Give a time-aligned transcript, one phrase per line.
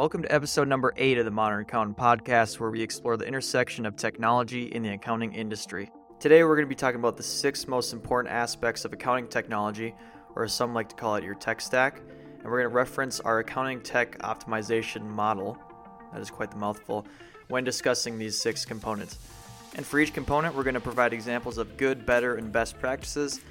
[0.00, 3.84] Welcome to episode number eight of the Modern Accountant Podcast, where we explore the intersection
[3.84, 5.90] of technology in the accounting industry.
[6.18, 9.94] Today, we're going to be talking about the six most important aspects of accounting technology,
[10.34, 11.98] or as some like to call it, your tech stack.
[11.98, 15.58] And we're going to reference our accounting tech optimization model,
[16.14, 17.06] that is quite the mouthful,
[17.48, 19.18] when discussing these six components.
[19.74, 23.42] And for each component, we're going to provide examples of good, better, and best practices.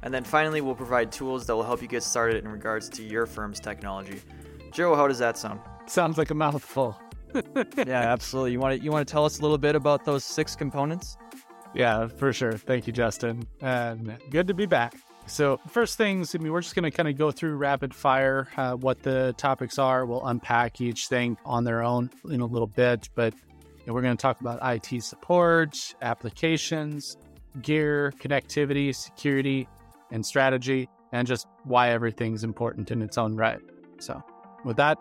[0.00, 3.02] And then finally, we'll provide tools that will help you get started in regards to
[3.02, 4.22] your firm's technology.
[4.72, 5.60] Joe, how does that sound?
[5.90, 6.96] Sounds like a mouthful.
[7.76, 8.52] yeah, absolutely.
[8.52, 11.16] You want to you want to tell us a little bit about those six components?
[11.74, 12.52] Yeah, for sure.
[12.52, 13.42] Thank you, Justin.
[13.60, 14.94] And good to be back.
[15.26, 18.46] So, first things, I mean, we're just going to kind of go through rapid fire
[18.56, 20.06] uh, what the topics are.
[20.06, 24.02] We'll unpack each thing on their own in a little bit, but you know, we're
[24.02, 27.16] going to talk about IT support, applications,
[27.62, 29.66] gear, connectivity, security,
[30.12, 33.60] and strategy, and just why everything's important in its own right.
[33.98, 34.22] So,
[34.64, 34.98] with that,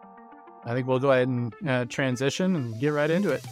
[0.65, 3.43] I think we'll go ahead and uh, transition and get right into it.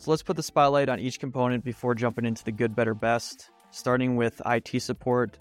[0.00, 3.50] So let's put the spotlight on each component before jumping into the good, better, best.
[3.70, 5.38] Starting with IT support.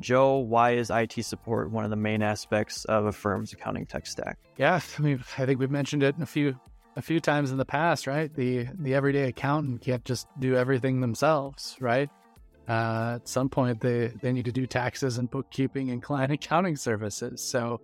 [0.00, 4.06] Joe, why is IT support one of the main aspects of a firm's accounting tech
[4.06, 4.38] stack?
[4.56, 6.58] Yeah, I mean, I think we've mentioned it a few
[6.96, 8.34] a few times in the past, right?
[8.34, 12.08] The the everyday accountant can't just do everything themselves, right?
[12.68, 16.76] Uh, at some point, they they need to do taxes and bookkeeping and client accounting
[16.76, 17.42] services.
[17.42, 17.80] So,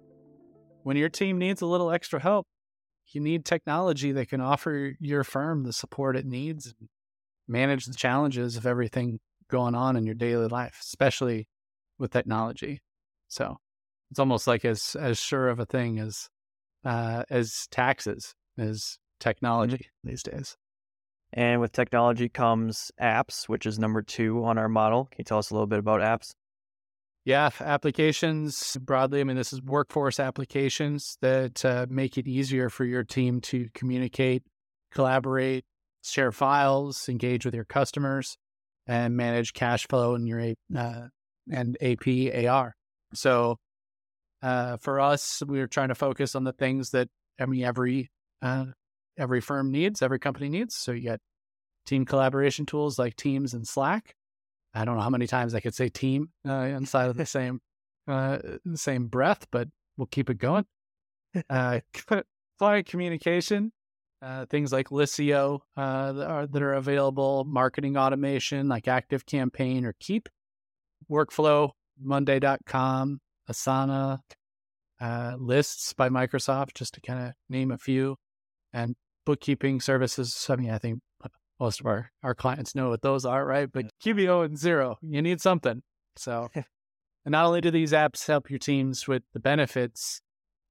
[0.82, 2.46] when your team needs a little extra help,
[3.12, 6.88] you need technology that can offer your firm the support it needs and
[7.46, 11.46] manage the challenges of everything going on in your daily life, especially
[12.02, 12.82] with technology.
[13.28, 13.56] So
[14.10, 16.28] it's almost like as as sure of a thing as
[16.84, 20.56] uh, as taxes as technology these days.
[21.32, 25.06] And with technology comes apps, which is number two on our model.
[25.06, 26.32] Can you tell us a little bit about apps?
[27.24, 29.20] Yeah, applications broadly.
[29.20, 33.68] I mean, this is workforce applications that uh, make it easier for your team to
[33.74, 34.42] communicate,
[34.90, 35.64] collaborate,
[36.02, 38.36] share files, engage with your customers,
[38.86, 41.06] and manage cash flow in your uh,
[41.50, 42.74] and AP AR.
[43.14, 43.58] So
[44.42, 47.08] uh, for us, we are trying to focus on the things that
[47.40, 48.10] I mean every
[48.40, 48.66] uh,
[49.16, 50.76] every firm needs, every company needs.
[50.76, 51.20] So you got
[51.86, 54.14] team collaboration tools like Teams and Slack.
[54.74, 57.60] I don't know how many times I could say team uh, inside of the same
[58.08, 58.38] uh,
[58.74, 60.64] same breath, but we'll keep it going.
[61.48, 61.80] Uh,
[62.58, 63.72] client communication,
[64.22, 69.84] uh, things like Liscio uh, that, are, that are available, marketing automation like Active Campaign
[69.84, 70.28] or Keap,
[71.12, 74.18] workflow, Monday.com, Asana,
[75.00, 78.16] uh, lists by Microsoft, just to kind of name a few,
[78.72, 78.94] and
[79.26, 80.46] bookkeeping services.
[80.48, 81.00] I mean, I think
[81.60, 83.70] most of our, our clients know what those are, right?
[83.70, 85.82] But QBO and Xero, you need something.
[86.16, 86.64] So, and
[87.26, 90.20] not only do these apps help your teams with the benefits,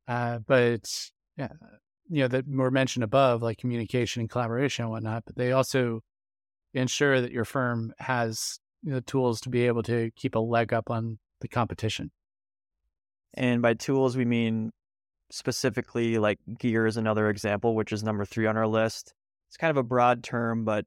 [0.08, 0.90] uh, but
[1.38, 1.50] yeah,
[2.10, 6.02] you know, that were mentioned above, like communication and collaboration and whatnot, but they also
[6.74, 10.90] ensure that your firm has the tools to be able to keep a leg up
[10.90, 12.12] on the competition.
[13.34, 14.72] And by tools, we mean
[15.32, 19.14] specifically like gear is another example, which is number three on our list.
[19.50, 20.86] It's kind of a broad term, but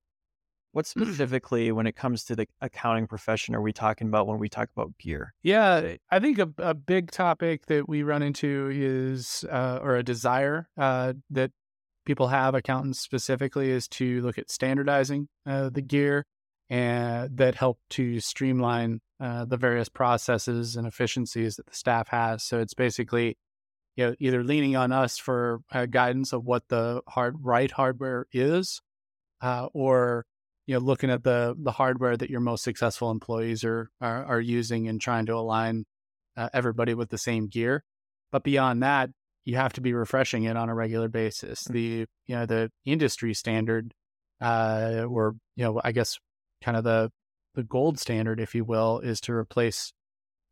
[0.72, 4.48] what specifically, when it comes to the accounting profession, are we talking about when we
[4.48, 5.32] talk about gear?
[5.42, 10.02] Yeah, I think a, a big topic that we run into is, uh, or a
[10.02, 11.52] desire uh, that
[12.04, 16.26] people have, accountants specifically, is to look at standardizing uh, the gear
[16.70, 22.42] and that help to streamline uh, the various processes and efficiencies that the staff has.
[22.42, 23.36] So it's basically,
[23.96, 28.26] you know, either leaning on us for uh, guidance of what the hard right hardware
[28.32, 28.80] is,
[29.40, 30.26] uh, or
[30.66, 34.40] you know, looking at the the hardware that your most successful employees are are, are
[34.40, 35.84] using and trying to align
[36.36, 37.84] uh, everybody with the same gear.
[38.32, 39.10] But beyond that,
[39.44, 41.64] you have to be refreshing it on a regular basis.
[41.64, 41.72] Mm.
[41.72, 43.92] The you know the industry standard,
[44.40, 46.18] uh, or you know, I guess
[46.64, 47.10] kind of the
[47.54, 49.92] the gold standard, if you will, is to replace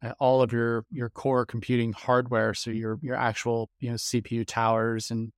[0.05, 4.47] uh, all of your your core computing hardware, so your your actual you know CPU
[4.47, 5.33] towers and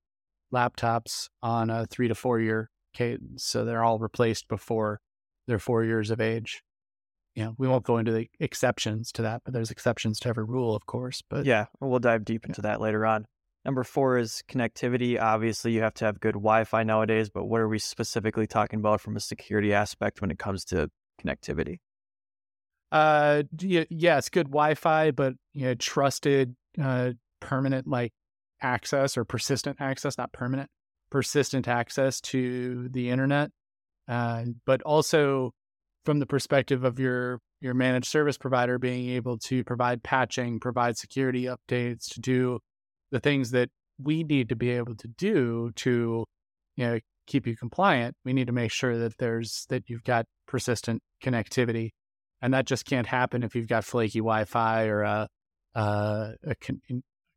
[0.53, 3.43] laptops on a three to four year cadence.
[3.43, 4.99] So they're all replaced before
[5.47, 6.61] they're four years of age.
[7.35, 10.45] You know, we won't go into the exceptions to that, but there's exceptions to every
[10.45, 11.21] rule, of course.
[11.29, 12.71] But yeah, we'll dive deep into yeah.
[12.71, 13.25] that later on.
[13.65, 15.19] Number four is connectivity.
[15.19, 18.79] Obviously, you have to have good Wi Fi nowadays, but what are we specifically talking
[18.79, 20.89] about from a security aspect when it comes to
[21.19, 21.79] connectivity?
[22.91, 28.13] Uh, it's good Wi Fi, but you know, trusted, uh, permanent like
[28.61, 30.69] access or persistent access, not permanent,
[31.09, 33.49] persistent access to the internet,
[34.07, 35.51] uh, but also
[36.05, 40.97] from the perspective of your your managed service provider being able to provide patching, provide
[40.97, 42.59] security updates, to do
[43.11, 43.69] the things that
[44.01, 46.25] we need to be able to do to
[46.75, 48.15] you know keep you compliant.
[48.23, 51.91] We need to make sure that there's that you've got persistent connectivity,
[52.41, 55.27] and that just can't happen if you've got flaky Wi-Fi or a,
[55.73, 56.81] a, a con-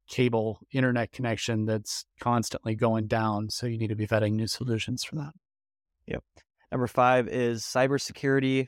[0.09, 3.51] cable internet connection that's constantly going down.
[3.51, 5.33] So you need to be vetting new solutions for that.
[6.07, 6.25] Yep.
[6.73, 8.67] Number five is cybersecurity.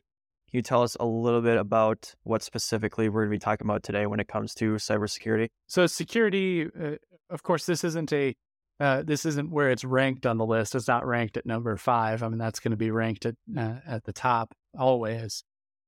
[0.51, 3.67] Can you tell us a little bit about what specifically we're going to be talking
[3.69, 5.49] about today when it comes to cybersecurity?
[5.69, 6.97] So security, uh,
[7.29, 8.35] of course, this isn't a
[8.81, 10.75] uh, this isn't where it's ranked on the list.
[10.75, 12.25] It's not ranked at number five.
[12.25, 15.45] I mean, that's going to be ranked at uh, at the top always.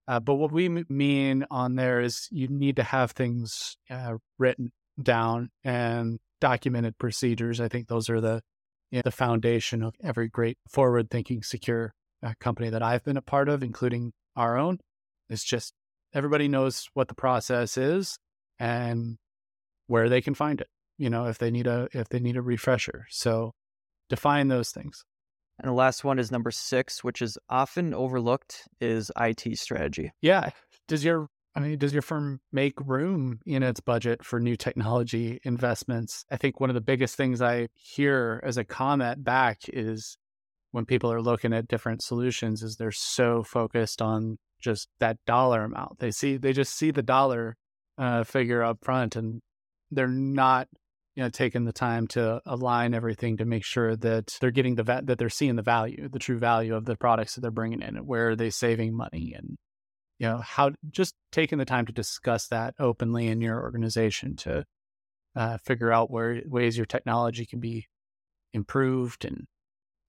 [0.07, 4.15] Uh, but what we m- mean on there is you need to have things uh,
[4.39, 4.71] written
[5.03, 7.61] down and documented procedures.
[7.61, 8.43] I think those are the
[8.93, 13.17] you know, the foundation of every great forward thinking secure uh, company that I've been
[13.17, 14.79] a part of, including our own.
[15.29, 15.73] It's just
[16.15, 18.19] everybody knows what the process is
[18.59, 19.17] and
[19.87, 20.69] where they can find it.
[20.99, 23.07] You know, if they need a if they need a refresher.
[23.11, 23.53] So
[24.09, 25.05] define those things.
[25.59, 30.13] And the last one is number six, which is often overlooked, is IT strategy.
[30.21, 30.51] Yeah.
[30.89, 35.39] Does your I mean, does your firm make room in its budget for new technology
[35.45, 36.25] investments?
[36.31, 40.17] I think one of the biggest things I hear as a comment back is
[40.73, 45.65] when people are looking at different solutions is they're so focused on just that dollar
[45.65, 45.99] amount.
[45.99, 47.57] They see they just see the dollar
[47.99, 49.41] uh, figure up front and
[49.91, 50.69] they're not
[51.15, 54.83] you know taking the time to align everything to make sure that they're getting the
[54.83, 57.83] va- that they're seeing the value, the true value of the products that they're bringing
[57.83, 57.97] in.
[58.07, 59.57] Where are they saving money and
[60.19, 64.65] you know how just taking the time to discuss that openly in your organization to
[65.37, 67.87] uh, figure out where ways your technology can be
[68.53, 69.47] improved and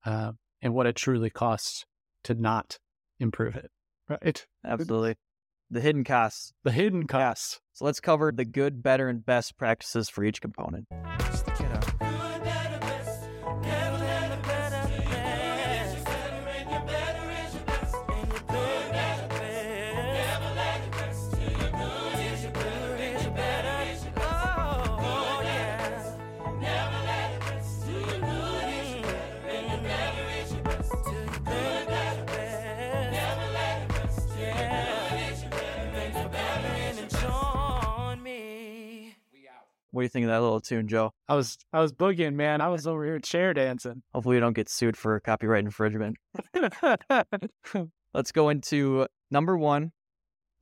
[0.06, 0.34] uh,
[0.64, 1.86] and what it truly costs
[2.24, 2.80] to not
[3.20, 3.70] improve it
[4.10, 5.16] right Absolutely.
[5.70, 6.54] The hidden costs.
[6.64, 10.88] the hidden costs So let's cover the good, better, and best practices for each component.
[39.94, 41.12] What do you think of that little tune, Joe?
[41.30, 44.54] i was i was boogieing man i was over here chair dancing Hopefully, we don't
[44.56, 46.18] get sued for copyright infringement.
[48.14, 49.92] Let's go into number one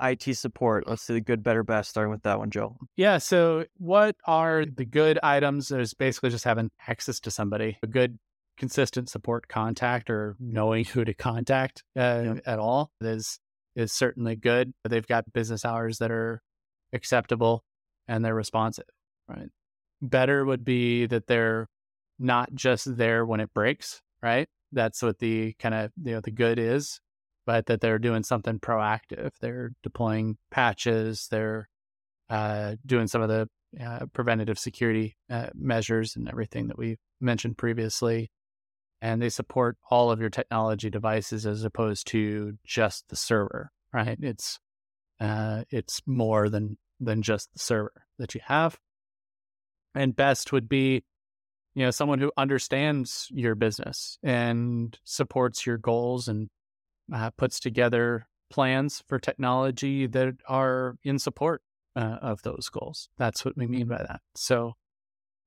[0.01, 0.87] IT support.
[0.87, 2.77] Let's do the good, better, best, starting with that one, Joe.
[2.95, 3.19] Yeah.
[3.19, 5.67] So, what are the good items?
[5.67, 8.17] There's basically just having access to somebody, a good,
[8.57, 12.41] consistent support contact, or knowing who to contact uh, Yep.
[12.45, 13.39] at all is
[13.75, 14.73] is certainly good.
[14.87, 16.41] They've got business hours that are
[16.93, 17.63] acceptable
[18.07, 18.85] and they're responsive.
[19.35, 19.49] Right.
[20.01, 21.67] Better would be that they're
[22.19, 24.01] not just there when it breaks.
[24.21, 24.47] Right.
[24.71, 26.99] That's what the kind of you know the good is
[27.45, 29.31] but that they're doing something proactive.
[29.39, 31.27] They're deploying patches.
[31.29, 31.67] They're
[32.29, 33.49] uh, doing some of the
[33.83, 38.31] uh, preventative security uh, measures and everything that we mentioned previously.
[39.01, 43.71] And they support all of your technology devices as opposed to just the server.
[43.91, 44.17] Right?
[44.21, 44.59] It's
[45.19, 48.77] uh, it's more than than just the server that you have.
[49.93, 51.03] And best would be
[51.73, 56.49] you know someone who understands your business and supports your goals and
[57.13, 61.61] uh, puts together plans for technology that are in support
[61.95, 63.09] uh, of those goals.
[63.17, 64.21] That's what we mean by that.
[64.35, 64.73] So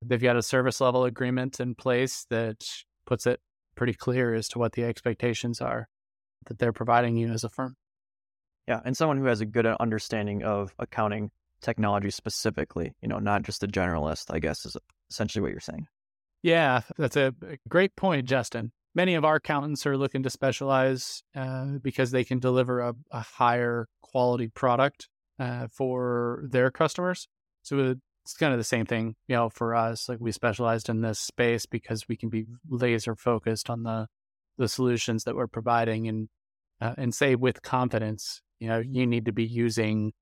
[0.03, 2.65] they've got a service level agreement in place that
[3.07, 3.41] puts it
[3.75, 5.89] pretty clear as to what the expectations are
[6.47, 7.77] that they're providing you as a firm.
[8.69, 11.31] Yeah, and someone who has a good understanding of accounting
[11.61, 14.77] technology specifically, you know, not just a generalist, I guess is
[15.11, 15.87] essentially what you're saying.
[16.43, 17.35] Yeah, that's a
[17.69, 18.73] great point, Justin.
[18.95, 23.21] Many of our accountants are looking to specialize uh, because they can deliver a, a
[23.21, 25.09] higher quality product
[25.39, 27.27] uh, for their customers.
[27.63, 30.09] So it's kind of the same thing, you know, for us.
[30.09, 34.07] Like we specialized in this space because we can be laser focused on the
[34.57, 36.29] the solutions that we're providing, and
[36.81, 40.13] uh, and say with confidence, you know, you need to be using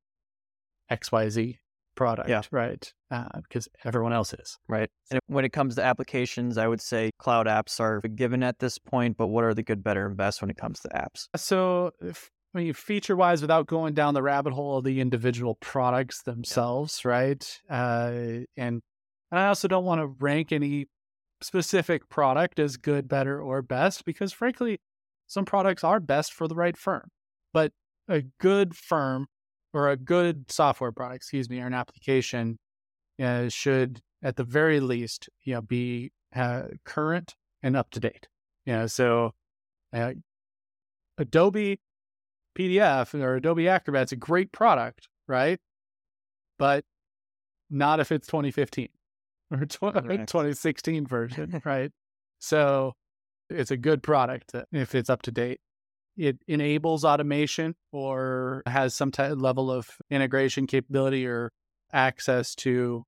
[0.92, 1.58] X Y Z
[1.94, 2.42] product, Yeah.
[2.50, 2.92] right?
[3.10, 4.58] Uh, because everyone else is.
[4.68, 4.88] Right.
[5.10, 8.78] And when it comes to applications, I would say cloud apps are given at this
[8.78, 11.26] point, but what are the good, better, and best when it comes to apps?
[11.36, 15.56] So, if, I mean, feature wise, without going down the rabbit hole of the individual
[15.60, 17.44] products themselves, right?
[17.68, 18.80] Uh, and
[19.30, 20.86] And I also don't want to rank any
[21.42, 24.78] specific product as good, better, or best because frankly,
[25.26, 27.08] some products are best for the right firm.
[27.52, 27.72] But
[28.08, 29.26] a good firm
[29.72, 32.58] or a good software product, excuse me, or an application
[33.22, 38.28] uh, should at the very least, you know, be uh, current and up to date.
[38.66, 39.32] You know, so
[39.92, 40.12] uh,
[41.18, 41.80] Adobe
[42.56, 45.58] PDF or Adobe Acrobat's a great product, right?
[46.58, 46.84] But
[47.70, 48.88] not if it's 2015
[49.50, 51.90] or 2016 version, right?
[52.38, 52.92] So
[53.48, 55.60] it's a good product if it's up to date.
[56.16, 61.50] It enables automation or has some type level of integration capability or
[61.92, 63.04] access to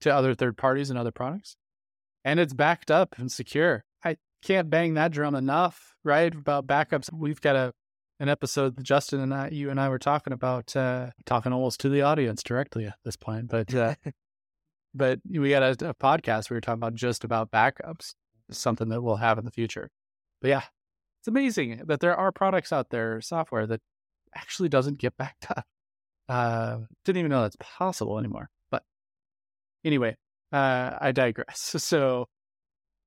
[0.00, 1.56] to other third parties and other products.
[2.24, 3.84] And it's backed up and secure.
[4.04, 6.32] I can't bang that drum enough, right?
[6.32, 7.12] About backups.
[7.12, 7.72] We've got a
[8.20, 11.80] an episode that Justin and I, you and I were talking about, uh, talking almost
[11.80, 13.94] to the audience directly at this point, but, uh,
[14.94, 16.50] but we got a, a, podcast.
[16.50, 18.14] We were talking about just about backups,
[18.50, 19.90] something that we'll have in the future.
[20.40, 20.62] But yeah,
[21.28, 23.80] it's amazing that there are products out there, software that
[24.34, 25.64] actually doesn't get backed up.
[26.28, 28.48] Uh, didn't even know that's possible anymore.
[28.70, 28.82] But
[29.84, 30.16] anyway,
[30.52, 31.74] uh, I digress.
[31.78, 32.26] So,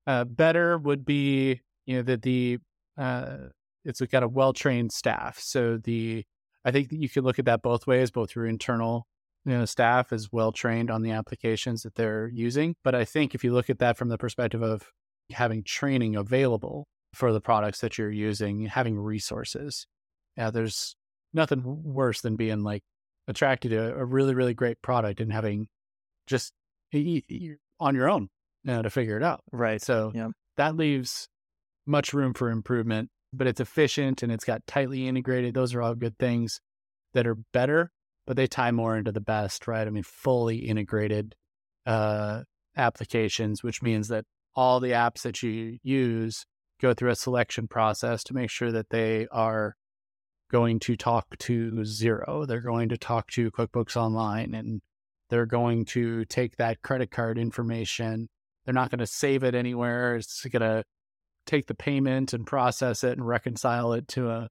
[0.06, 2.58] uh, better would be, you know, that the,
[2.98, 3.36] uh,
[3.84, 5.38] it's got a well trained staff.
[5.38, 6.24] So the
[6.64, 9.06] I think that you could look at that both ways, both your internal
[9.44, 12.76] you know, staff is well trained on the applications that they're using.
[12.84, 14.88] But I think if you look at that from the perspective of
[15.30, 19.86] having training available for the products that you're using, having resources,
[20.36, 20.96] yeah, there's
[21.32, 22.82] nothing worse than being like
[23.28, 25.68] attracted to a really, really great product and having
[26.26, 26.52] just
[26.94, 28.28] on your own
[28.64, 29.42] you know, to figure it out.
[29.50, 29.80] Right.
[29.82, 30.28] So yeah.
[30.56, 31.28] that leaves
[31.86, 35.54] much room for improvement but it's efficient and it's got tightly integrated.
[35.54, 36.60] Those are all good things
[37.14, 37.90] that are better,
[38.26, 39.86] but they tie more into the best, right?
[39.86, 41.34] I mean, fully integrated
[41.86, 42.42] uh,
[42.76, 46.44] applications, which means that all the apps that you use
[46.82, 49.76] go through a selection process to make sure that they are
[50.50, 52.46] going to talk to Xero.
[52.46, 54.82] They're going to talk to QuickBooks Online and
[55.30, 58.28] they're going to take that credit card information.
[58.64, 60.16] They're not going to save it anywhere.
[60.16, 60.84] It's going to
[61.46, 64.48] take the payment and process it and reconcile it to a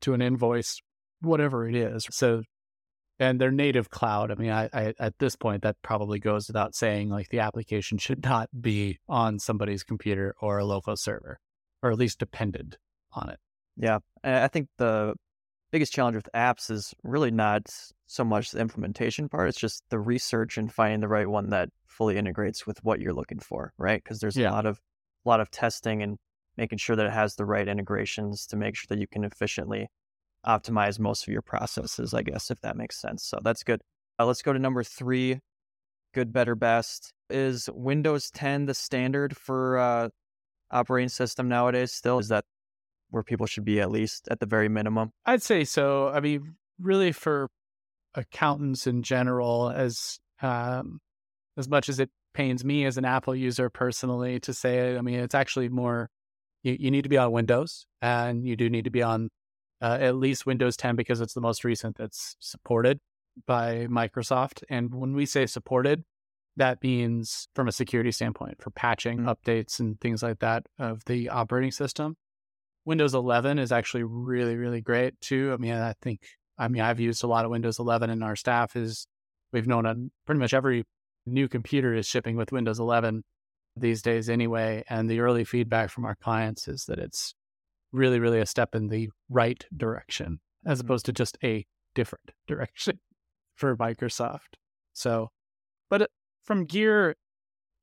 [0.00, 0.80] to an invoice,
[1.20, 2.06] whatever it is.
[2.10, 2.42] So,
[3.18, 4.30] and their native cloud.
[4.30, 7.10] I mean, I, I at this point that probably goes without saying.
[7.10, 11.38] Like the application should not be on somebody's computer or a local server,
[11.84, 12.78] or at least depended
[13.12, 13.38] on it.
[13.76, 15.14] Yeah, I think the
[15.70, 17.62] biggest challenge with apps is really not
[18.06, 19.48] so much the implementation part.
[19.48, 23.12] It's just the research and finding the right one that fully integrates with what you're
[23.12, 24.02] looking for, right?
[24.02, 24.50] Because there's yeah.
[24.50, 24.80] a lot of
[25.26, 26.16] a lot of testing and
[26.56, 29.88] making sure that it has the right integrations to make sure that you can efficiently
[30.46, 33.24] optimize most of your processes, I guess, if that makes sense.
[33.24, 33.82] So that's good.
[34.18, 35.40] Uh, let's go to number three
[36.14, 37.12] good, better, best.
[37.28, 40.08] Is Windows 10 the standard for uh,
[40.74, 42.18] operating system nowadays still?
[42.18, 42.44] Is that
[43.10, 45.12] where people should be at least at the very minimum?
[45.24, 46.08] I'd say so.
[46.08, 47.48] I mean, really for
[48.14, 51.00] accountants in general, as um,
[51.56, 55.00] as much as it pains me as an Apple user personally to say it, I
[55.00, 56.10] mean, it's actually more
[56.62, 59.30] you, you need to be on Windows and you do need to be on
[59.80, 62.98] uh, at least Windows 10 because it's the most recent that's supported
[63.46, 64.62] by Microsoft.
[64.68, 66.04] And when we say supported,
[66.56, 69.28] that means from a security standpoint for patching mm-hmm.
[69.28, 72.16] updates and things like that of the operating system.
[72.84, 75.52] Windows 11 is actually really, really great too.
[75.52, 76.20] I mean, I think,
[76.58, 79.06] I mean, I've used a lot of Windows 11 and our staff is,
[79.52, 80.84] we've known on pretty much every
[81.26, 83.22] new computer is shipping with Windows 11
[83.76, 84.84] these days anyway.
[84.88, 87.34] And the early feedback from our clients is that it's
[87.90, 90.86] really, really a step in the right direction as mm-hmm.
[90.86, 93.00] opposed to just a different direction
[93.56, 94.58] for Microsoft.
[94.92, 95.30] So,
[95.88, 96.10] but
[96.44, 97.16] from gear,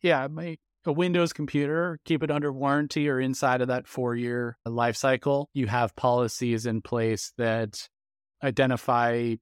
[0.02, 4.58] yeah, my, a Windows computer, keep it under warranty or inside of that four year
[4.66, 5.50] life cycle.
[5.54, 7.88] You have policies in place that
[8.44, 9.36] identify,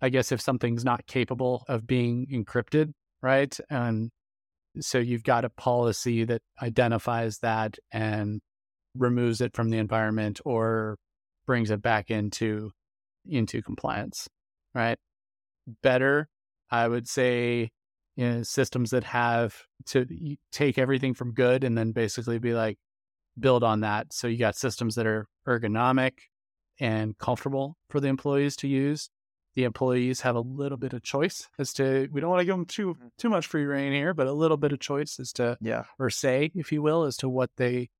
[0.00, 3.56] I guess, if something's not capable of being encrypted, right?
[3.70, 4.10] And
[4.80, 8.40] so you've got a policy that identifies that and
[8.96, 10.96] removes it from the environment or
[11.46, 12.70] brings it back into
[13.26, 14.28] into compliance,
[14.74, 14.98] right?
[15.82, 16.28] Better,
[16.70, 17.70] I would say,
[18.16, 20.06] you know, systems that have to
[20.52, 22.78] take everything from good and then basically be like
[23.38, 24.12] build on that.
[24.12, 26.12] So you got systems that are ergonomic
[26.80, 29.10] and comfortable for the employees to use
[29.54, 32.56] the employees have a little bit of choice as to we don't want to give
[32.56, 33.06] them too mm-hmm.
[33.18, 36.10] too much free reign here, but a little bit of choice as to yeah or
[36.10, 37.90] say, if you will, as to what they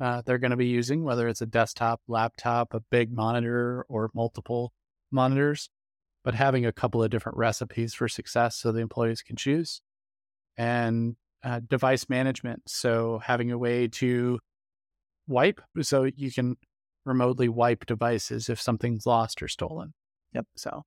[0.00, 4.10] uh, they're going to be using, whether it's a desktop, laptop, a big monitor, or
[4.14, 4.72] multiple
[5.10, 5.70] monitors.
[6.24, 9.80] But having a couple of different recipes for success so the employees can choose.
[10.56, 12.62] And uh, device management.
[12.66, 14.40] So having a way to
[15.26, 16.56] wipe, so you can
[17.04, 19.94] remotely wipe devices if something's lost or stolen.
[20.34, 20.46] Yep.
[20.56, 20.82] So,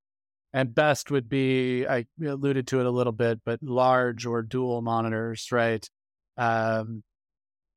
[0.53, 4.81] and best would be I alluded to it a little bit, but large or dual
[4.81, 5.88] monitors, right?
[6.38, 7.03] Um,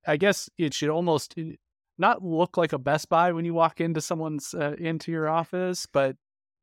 [0.07, 1.53] I guess it should almost eh,
[1.97, 5.87] not look like a Best Buy when you walk into someone's uh, into your office,
[5.87, 6.17] but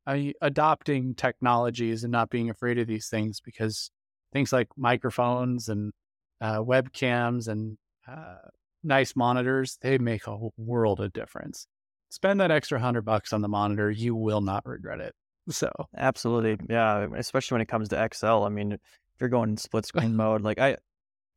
[0.06, 3.90] adopting technologies and not being afraid of these things because
[4.32, 5.92] things like microphones and
[6.40, 7.78] uh, webcams and
[8.08, 8.36] uh,
[8.82, 11.66] nice monitors they make a world of difference.
[12.10, 15.14] Spend that extra hundred bucks on the monitor, you will not regret it.
[15.48, 17.06] So absolutely, yeah.
[17.16, 18.44] Especially when it comes to Excel.
[18.44, 18.80] I mean, if
[19.20, 20.76] you're going in split screen mode, like I,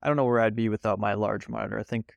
[0.01, 1.79] I don't know where I'd be without my large monitor.
[1.79, 2.11] I think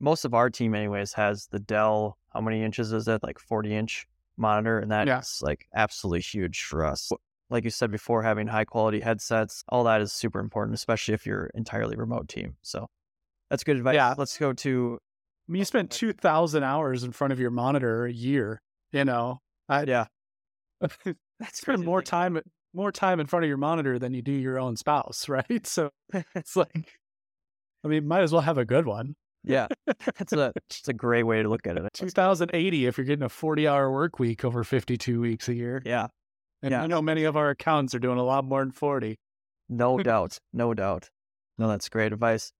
[0.00, 2.18] most of our team, anyways, has the Dell.
[2.32, 3.22] How many inches is it?
[3.22, 5.46] Like 40 inch monitor, and that's yeah.
[5.46, 7.10] like absolutely huge for us.
[7.50, 11.26] Like you said before, having high quality headsets, all that is super important, especially if
[11.26, 12.56] you're entirely remote team.
[12.62, 12.88] So
[13.50, 13.94] that's good advice.
[13.94, 14.14] Yeah.
[14.16, 14.98] Let's go to.
[15.48, 18.62] I mean, you spend two thousand hours in front of your monitor a year.
[18.92, 20.06] You know, I, yeah,
[20.80, 22.40] that's spend more time
[22.74, 25.66] more time in front of your monitor than you do your own spouse, right?
[25.66, 25.90] So
[26.34, 26.98] it's like,
[27.84, 29.14] I mean, might as well have a good one.
[29.44, 29.68] Yeah,
[30.16, 31.88] that's a it's a great way to look at it.
[31.92, 35.82] 2080 if you're getting a 40 hour work week over 52 weeks a year.
[35.84, 36.08] Yeah,
[36.62, 36.82] and yeah.
[36.82, 39.18] I know many of our accountants are doing a lot more than 40.
[39.68, 41.10] No doubt, no doubt.
[41.58, 42.52] No, that's great advice.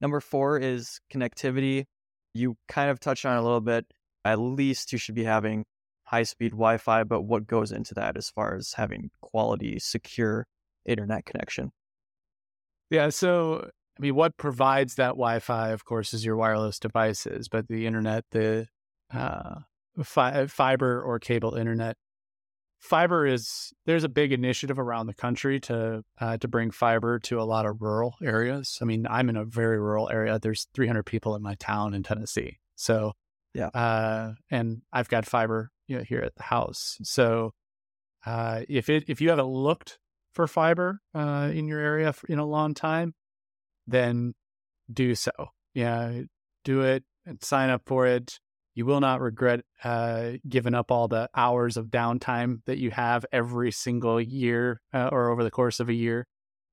[0.00, 1.84] Number four is connectivity.
[2.32, 3.86] You kind of touched on a little bit.
[4.24, 5.64] At least you should be having
[6.04, 10.46] high speed Wi Fi, but what goes into that as far as having quality, secure
[10.86, 11.72] internet connection?
[12.90, 17.68] Yeah, so I mean, what provides that Wi-Fi, of course, is your wireless devices, but
[17.68, 18.66] the internet, the
[19.12, 19.60] uh,
[20.02, 21.96] fi- fiber or cable internet,
[22.78, 27.40] fiber is there's a big initiative around the country to uh, to bring fiber to
[27.40, 28.78] a lot of rural areas.
[28.80, 30.38] I mean, I'm in a very rural area.
[30.38, 33.12] There's 300 people in my town in Tennessee, so
[33.54, 36.98] yeah, uh, and I've got fiber you know, here at the house.
[37.02, 37.52] So
[38.24, 39.98] uh, if it if you haven't looked
[40.32, 43.14] for fiber uh, in your area in a long time,
[43.90, 44.34] then
[44.92, 45.30] do so.
[45.74, 46.22] Yeah,
[46.64, 48.38] do it and sign up for it.
[48.74, 53.26] You will not regret uh, giving up all the hours of downtime that you have
[53.32, 56.26] every single year uh, or over the course of a year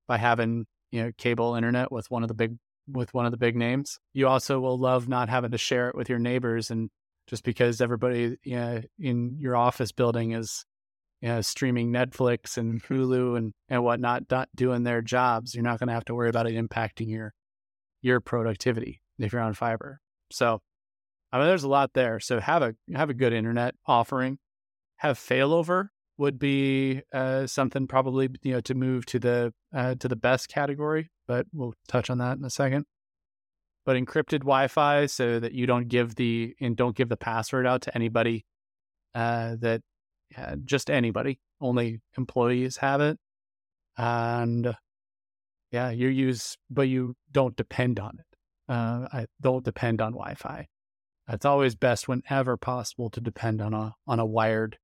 [0.08, 3.38] by having you know cable internet with one of the big with one of the
[3.38, 4.00] big names.
[4.14, 6.90] You also will love not having to share it with your neighbors and
[7.28, 10.66] just because everybody you know, in your office building is
[11.22, 15.80] you know, streaming Netflix and Hulu and, and whatnot, not doing their jobs, you're not
[15.80, 17.34] going to have to worry about it impacting your
[18.02, 20.00] your productivity if you're on fiber.
[20.32, 20.62] So,
[21.32, 22.20] I mean, there's a lot there.
[22.20, 24.38] So have a have a good internet offering.
[24.98, 30.08] Have failover would be uh, something probably you know to move to the uh, to
[30.08, 32.86] the best category, but we'll touch on that in a second.
[33.86, 37.82] But encrypted Wi-Fi so that you don't give the and don't give the password out
[37.84, 38.46] to anybody
[39.16, 39.82] uh, that
[40.32, 41.40] yeah, just anybody.
[41.62, 43.18] Only employees have it.
[43.98, 44.76] And
[45.72, 48.72] yeah, you use, but you don't depend on it.
[48.72, 50.68] Uh, I don't depend on Wi-Fi.
[51.30, 54.78] It's always best whenever possible to depend on a on a wired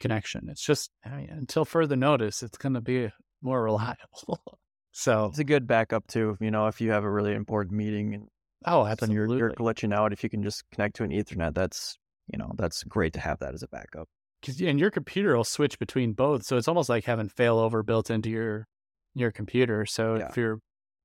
[0.00, 0.48] connection.
[0.48, 4.40] It's just I mean, until further notice, it's going to be more reliable.
[4.92, 6.36] so it's a good backup too.
[6.40, 8.28] You know, if you have a really important meeting and
[8.64, 10.12] oh, absolutely, you're, you're glitching out.
[10.12, 11.98] If you can just connect to an Ethernet, that's
[12.32, 14.08] you know that's great to have that as a backup
[14.42, 18.10] because and your computer will switch between both, so it's almost like having failover built
[18.10, 18.66] into your
[19.14, 19.86] your computer.
[19.86, 20.28] So yeah.
[20.28, 20.58] if your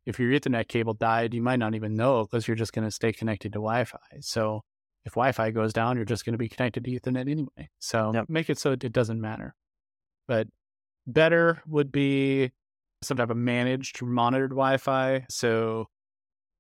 [0.06, 2.91] if your Ethernet cable died, you might not even know because you're just going to
[2.91, 3.97] stay connected to Wi-Fi.
[4.21, 4.62] So
[5.06, 7.69] if Wi-Fi goes down, you're just going to be connected to Ethernet anyway.
[7.80, 8.26] So yep.
[8.30, 9.54] make it so it doesn't matter.
[10.28, 10.47] But
[11.06, 12.52] better would be
[13.02, 15.26] some type of managed monitored Wi-Fi.
[15.30, 15.88] So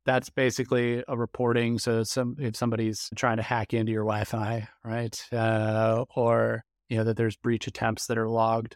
[0.05, 1.79] that's basically a reporting.
[1.79, 7.03] So some if somebody's trying to hack into your Wi-Fi, right, uh, or you know
[7.03, 8.75] that there's breach attempts that are logged.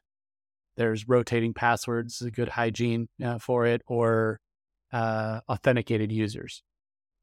[0.78, 4.40] There's rotating passwords, a good hygiene uh, for it, or
[4.94, 6.64] uh, authenticated users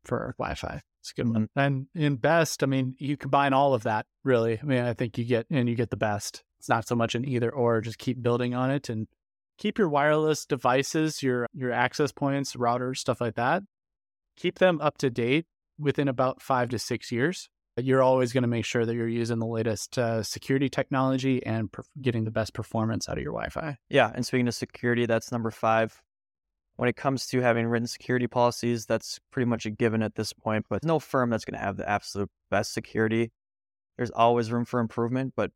[0.05, 0.81] for Wi-Fi.
[1.01, 1.49] It's a good one.
[1.57, 4.07] And in best, I mean, you combine all of that.
[4.25, 6.43] Really, I mean, I think you get and you get the best.
[6.59, 7.81] It's not so much an either or.
[7.81, 9.07] Just keep building on it and
[9.59, 13.63] keep your wireless devices, your your access points, routers, stuff like that.
[14.37, 15.47] Keep them up to date
[15.79, 17.49] within about five to six years
[17.85, 21.71] you're always going to make sure that you're using the latest uh, security technology and
[21.71, 23.77] per- getting the best performance out of your Wi-Fi.
[23.89, 26.01] Yeah, and speaking of security, that's number five.
[26.77, 30.33] When it comes to having written security policies, that's pretty much a given at this
[30.33, 30.67] point.
[30.71, 33.33] But no firm that's going to have the absolute best security.
[33.97, 35.51] There's always room for improvement, but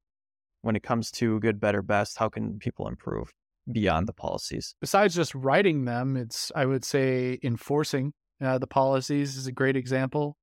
[0.63, 3.33] when it comes to good, better, best, how can people improve?
[3.71, 4.75] beyond the policies?
[4.81, 9.77] Besides just writing them, it's, I would say, enforcing uh, the policies is a great
[9.77, 10.37] example,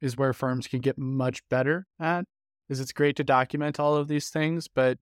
[0.00, 2.24] is where firms can get much better at.
[2.68, 4.98] Is it's great to document all of these things, but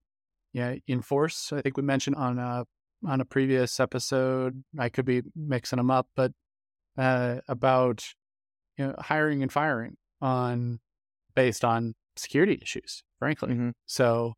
[0.53, 1.53] yeah, enforce.
[1.53, 2.65] I think we mentioned on a
[3.05, 4.65] on a previous episode.
[4.79, 6.33] I could be mixing them up, but
[6.97, 8.05] uh, about
[8.79, 10.81] you know hiring and firing on
[11.35, 13.51] based on security issues, frankly.
[13.51, 13.71] Mm-hmm.
[13.87, 14.35] So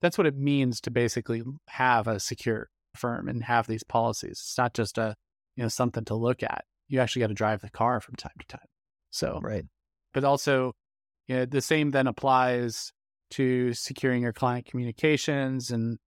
[0.00, 4.32] that's what it means to basically have a secure firm and have these policies.
[4.32, 5.14] It's not just a
[5.56, 6.64] you know something to look at.
[6.88, 8.68] You actually got to drive the car from time to time.
[9.10, 9.64] So Right.
[10.16, 10.72] But also
[11.28, 12.90] you know, the same then applies
[13.32, 15.98] to securing your client communications and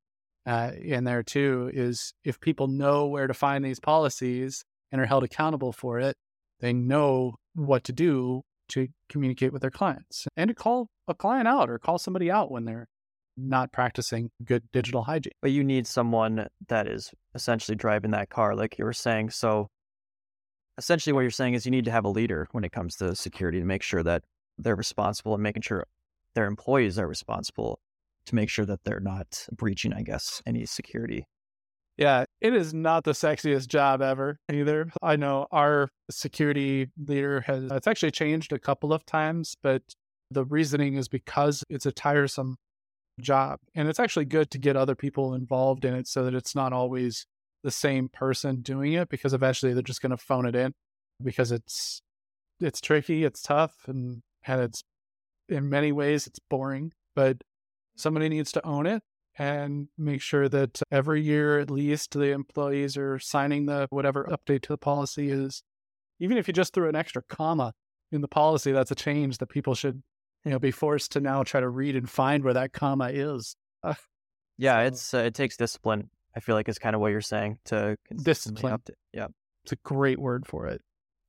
[0.48, 5.06] uh, in there too is if people know where to find these policies and are
[5.06, 6.16] held accountable for it,
[6.60, 11.48] they know what to do to communicate with their clients and to call a client
[11.48, 12.88] out or call somebody out when they're
[13.38, 15.34] not practicing good digital hygiene.
[15.40, 19.30] But you need someone that is essentially driving that car, like you were saying.
[19.30, 19.68] So
[20.80, 23.16] essentially, what you're saying is you need to have a leader when it comes to
[23.16, 24.24] security to make sure that
[24.58, 25.86] they're responsible and making sure
[26.34, 27.80] their employees are responsible
[28.26, 31.26] to make sure that they're not breaching, I guess, any security.
[31.98, 34.90] Yeah, it is not the sexiest job ever either.
[35.02, 39.82] I know our security leader has, it's actually changed a couple of times, but
[40.32, 42.56] the reasoning is because it's a tiresome
[43.20, 43.60] job.
[43.76, 46.72] And it's actually good to get other people involved in it so that it's not
[46.72, 47.26] always
[47.64, 50.74] the same person doing it because eventually they're just going to phone it in
[51.24, 52.02] because it's
[52.60, 54.84] it's tricky, it's tough and and it's
[55.48, 57.38] in many ways it's boring, but
[57.98, 59.02] somebody needs to own it
[59.38, 64.62] and make sure that every year at least the employees are signing the whatever update
[64.64, 65.64] to the policy is.
[66.20, 67.74] Even if you just threw an extra comma
[68.12, 70.04] in the policy, that's a change that people should,
[70.44, 73.56] you know, be forced to now try to read and find where that comma is.
[73.84, 73.94] Uh,
[74.58, 76.10] Yeah, So- it's uh, it takes discipline.
[76.40, 78.74] I feel like is kind of what you're saying to Discipline.
[78.78, 78.94] update.
[79.14, 79.28] Yeah,
[79.64, 80.82] it's a great word for it.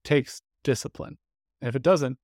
[0.05, 1.19] Takes discipline.
[1.61, 2.17] And if it doesn't,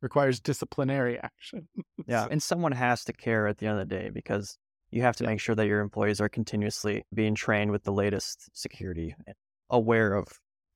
[0.00, 1.68] requires disciplinary action.
[2.08, 4.58] yeah, and someone has to care at the end of the day because
[4.90, 5.30] you have to Yeah.
[5.30, 9.36] make sure that your employees are continuously being trained with the latest security, and
[9.70, 10.26] aware of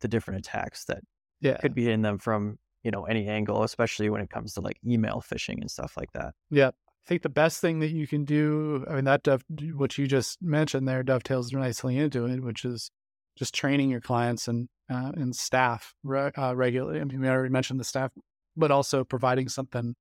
[0.00, 1.00] the different attacks that
[1.40, 1.56] yeah.
[1.56, 4.78] could be in them from you know any angle, especially when it comes to like
[4.86, 6.32] email phishing and stuff like that.
[6.48, 6.70] Yeah.
[7.06, 10.08] I think the best thing that you can do, I mean, that dove, what you
[10.08, 12.90] just mentioned there dovetails nicely into it, which is
[13.38, 17.00] just training your clients and uh, and staff re- uh, regularly.
[17.00, 18.10] I mean, we already mentioned the staff,
[18.56, 19.94] but also providing something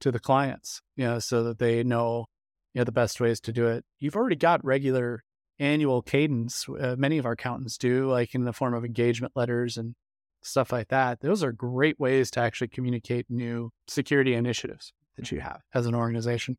[0.00, 2.26] to the clients, you know, so that they know,
[2.74, 3.84] you know, the best ways to do it.
[3.98, 5.22] You've already got regular
[5.58, 6.66] annual cadence.
[6.68, 9.94] Uh, many of our accountants do, like in the form of engagement letters and
[10.42, 11.20] stuff like that.
[11.20, 15.94] Those are great ways to actually communicate new security initiatives that you have as an
[15.94, 16.56] organization.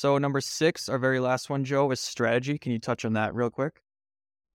[0.00, 2.56] So number six, our very last one, Joe, is strategy.
[2.56, 3.82] Can you touch on that real quick?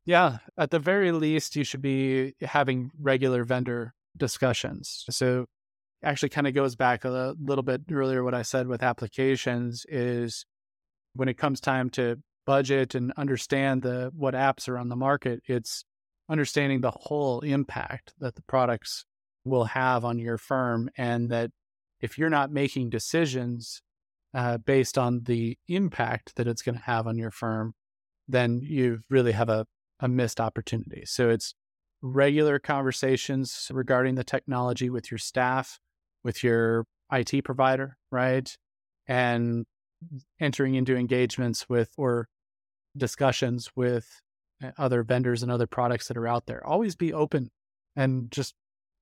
[0.04, 5.06] Yeah, at the very least, you should be having regular vendor discussions.
[5.10, 5.46] So,
[6.04, 8.24] actually, kind of goes back a little bit earlier.
[8.24, 10.48] What I said with applications is
[11.14, 15.42] when it comes time to budget and understand the what apps are on the market,
[15.46, 15.84] it's
[16.30, 19.06] understanding the whole impact that the products
[19.44, 21.52] will have on your firm, and that
[22.02, 23.82] if you're not making decisions
[24.34, 27.74] uh, based on the impact that it's going to have on your firm,
[28.28, 29.66] then you really have a
[30.00, 31.04] a missed opportunity.
[31.06, 31.54] So it's
[32.02, 35.80] regular conversations regarding the technology with your staff,
[36.24, 38.56] with your IT provider, right?
[39.08, 39.66] And
[40.40, 42.28] entering into engagements with or
[42.98, 44.22] discussions with
[44.64, 46.66] uh, other vendors and other products that are out there.
[46.66, 47.50] Always be open
[47.96, 48.54] and just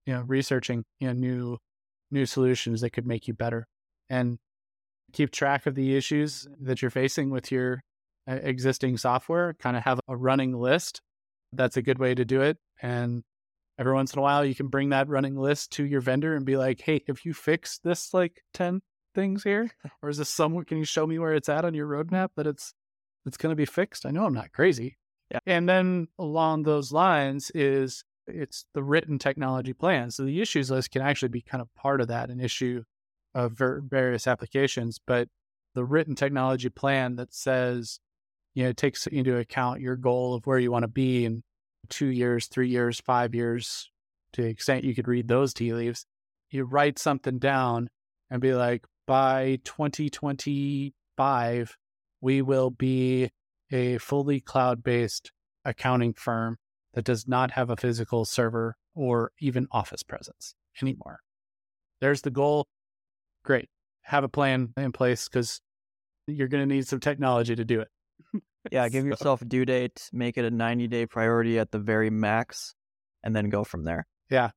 [0.06, 1.58] you know researching you know new
[2.12, 3.68] new solutions that could make you better
[4.10, 4.38] and
[5.14, 7.84] keep track of the issues that you're facing with your
[8.28, 11.02] uh, existing software, kind of have a running list.
[11.52, 12.58] That's a good way to do it.
[12.82, 13.24] And
[13.78, 16.46] every once in a while, you can bring that running list to your vendor and
[16.46, 18.82] be like, hey, have you fixed this like 10
[19.14, 19.70] things here?
[20.02, 20.64] Or is this somewhere?
[20.64, 22.74] Can you show me where it's at on your roadmap that it's
[23.26, 24.06] it's going to be fixed?
[24.06, 24.98] I know I'm not crazy.
[25.32, 25.40] Yeah.
[25.46, 30.12] And then along those lines is it's the written technology plan.
[30.12, 32.84] So the issues list can actually be kind of part of that, an issue
[33.34, 35.00] of ver- various applications.
[35.06, 35.30] But
[35.76, 38.00] the written technology plan that says,
[38.54, 41.44] you know, it takes into account your goal of where you want to be in
[41.90, 43.90] two years, three years, five years,
[44.34, 46.06] to the extent you could read those tea leaves.
[46.52, 47.90] You write something down
[48.30, 51.78] and be like, by 2025,
[52.24, 53.30] we will be
[53.70, 55.32] a fully cloud based
[55.66, 56.58] accounting firm
[56.94, 61.20] that does not have a physical server or even office presence anymore.
[62.00, 62.68] There's the goal.
[63.44, 63.68] Great.
[64.04, 65.60] Have a plan in place because
[66.26, 67.90] you're going to need some technology to do it.
[68.72, 71.80] Yeah, give So- yourself a due date, make it a 90 day priority at the
[71.80, 72.74] very max,
[73.22, 74.08] and then go from there.
[74.30, 74.52] Yeah.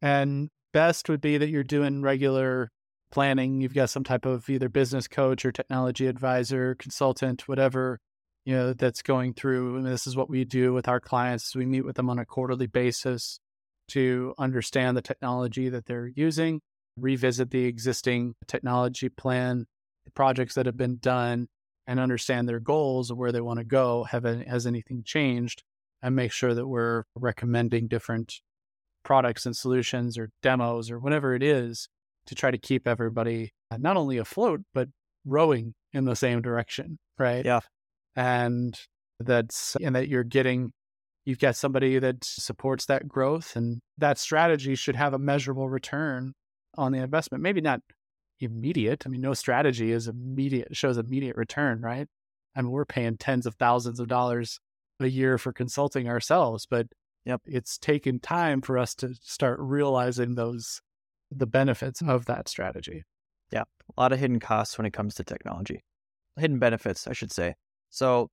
[0.00, 2.70] And best would be that you're doing regular
[3.10, 3.60] planning.
[3.60, 8.00] You've got some type of either business coach or technology advisor, consultant, whatever,
[8.44, 9.76] you know, that's going through.
[9.76, 11.54] And this is what we do with our clients.
[11.54, 13.40] We meet with them on a quarterly basis
[13.88, 16.60] to understand the technology that they're using,
[16.98, 19.66] revisit the existing technology plan,
[20.04, 21.48] the projects that have been done,
[21.86, 24.04] and understand their goals where they want to go.
[24.04, 25.62] Have has anything changed?
[26.00, 28.34] And make sure that we're recommending different
[29.02, 31.88] products and solutions or demos or whatever it is
[32.28, 34.88] to try to keep everybody uh, not only afloat but
[35.26, 37.60] rowing in the same direction right Yeah.
[38.16, 38.78] and
[39.20, 40.70] that's and that you're getting
[41.26, 46.32] you've got somebody that supports that growth and that strategy should have a measurable return
[46.76, 47.80] on the investment maybe not
[48.40, 52.06] immediate i mean no strategy is immediate shows immediate return right
[52.54, 54.60] i mean we're paying tens of thousands of dollars
[55.00, 56.86] a year for consulting ourselves but
[57.24, 57.42] Yep.
[57.46, 60.80] it's taken time for us to start realizing those
[61.30, 63.04] the benefits of that strategy
[63.50, 63.64] Yeah,
[63.96, 65.84] A lot of hidden costs when it comes to technology,
[66.36, 67.54] hidden benefits, I should say.
[67.90, 68.28] So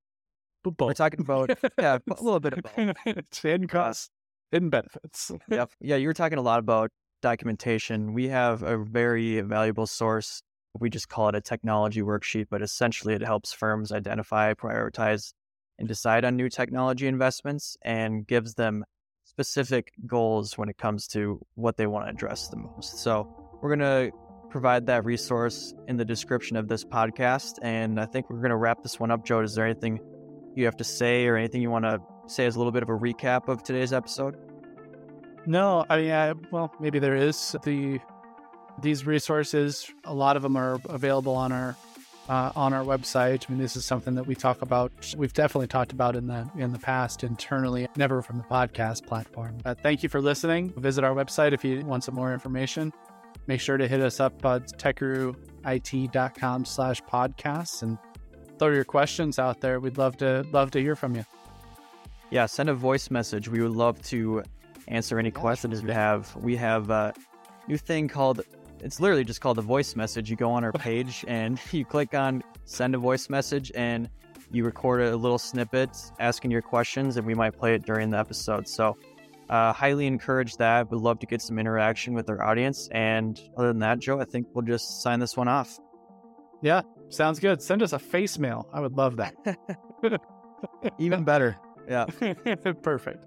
[0.64, 2.66] but we're talking about, yeah, a little bit of
[3.42, 4.10] hidden costs
[4.52, 5.72] hidden benefits Yep.
[5.82, 8.14] Yeah, you were talking a lot about documentation.
[8.14, 10.42] We have a very valuable source.
[10.80, 15.34] We just call it a technology worksheet, but essentially it helps firms identify, prioritize,
[15.80, 18.86] and decide on new technology investments and gives them
[19.36, 23.00] specific goals when it comes to what they want to address the most.
[23.00, 23.28] So
[23.62, 24.16] we're going to
[24.50, 27.56] provide that resource in the description of this podcast.
[27.62, 29.26] And I think we're going to wrap this one up.
[29.26, 30.00] Joe, is there anything
[30.56, 32.88] you have to say or anything you want to say as a little bit of
[32.88, 34.38] a recap of today's episode?
[35.46, 38.00] No, I mean, I, well, maybe there is the
[38.82, 39.92] these resources.
[40.06, 41.76] A lot of them are available on our
[42.30, 43.46] uh, on our website.
[43.48, 44.92] I mean, this is something that we talk about.
[45.18, 49.58] We've definitely talked about in the in the past internally, never from the podcast platform.
[49.64, 50.74] But thank you for listening.
[50.78, 52.94] Visit our website if you want some more information.
[53.48, 57.98] Make sure to hit us up at techguruit.com slash podcasts and
[58.58, 59.80] throw your questions out there.
[59.80, 61.26] We'd love to love to hear from you.
[62.32, 63.48] Yeah, send a voice message.
[63.48, 64.44] We would love to
[64.88, 66.36] answer any questions you have.
[66.38, 67.14] We have a
[67.68, 68.42] new thing called
[68.86, 70.30] it's literally just called the voice message.
[70.30, 74.10] You go on our page and you click on send a voice message and
[74.52, 78.20] you record a little snippet asking your questions and we might play it during the
[78.20, 78.68] episode.
[78.68, 78.96] So
[79.50, 80.90] uh, highly encourage that.
[80.92, 82.88] We'd love to get some interaction with our audience.
[82.92, 85.80] And other than that, Joe, I think we'll just sign this one off.
[86.62, 87.62] Yeah, sounds good.
[87.62, 88.70] Send us a face mail.
[88.72, 89.34] I would love that.
[91.00, 91.58] Even better.
[91.90, 92.06] Yeah.
[92.84, 93.26] Perfect.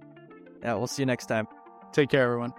[0.63, 0.75] Yeah.
[0.75, 1.49] We'll see you next time.
[1.93, 2.53] Take care, everyone.